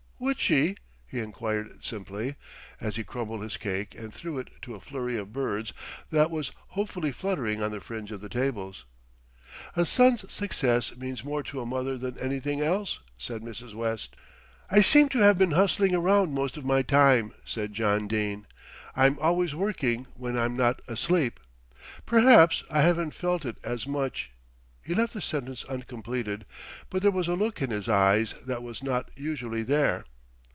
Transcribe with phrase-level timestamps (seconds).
[0.23, 0.75] "Would she?"
[1.07, 2.35] he enquired simply,
[2.79, 5.73] as he crumbled his cake and threw it to a flurry of birds
[6.11, 8.85] that was hopefully fluttering on the fringe of the tables.
[9.75, 13.73] "A son's success means more to a mother than anything else," said Mrs.
[13.73, 14.15] West.
[14.69, 18.45] "I seem to have been hustling around most of my time," said John Dene.
[18.95, 21.39] "I'm always working when I'm not asleep.
[22.05, 24.31] Perhaps I haven't felt it as much"
[24.83, 26.45] He left the sentence uncompleted;
[26.91, 30.05] but there was a look in his eyes that was not usually there.